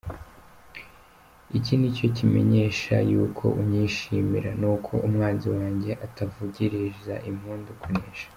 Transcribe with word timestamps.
Iki 1.57 1.73
ni 1.79 1.89
cyo 1.95 2.07
kimenyesha 2.15 2.95
yuko 3.11 3.43
unyishimira, 3.61 4.49
Ni 4.59 4.67
uko 4.73 4.91
umwanzi 5.07 5.47
wanjye 5.57 5.91
atavugiriza 6.05 7.13
impundu 7.29 7.69
kunesha. 7.81 8.27